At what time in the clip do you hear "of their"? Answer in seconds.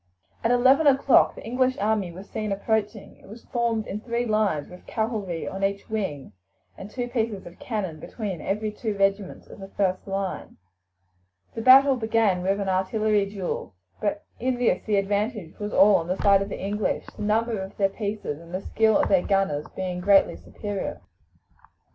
17.61-17.87, 18.97-19.21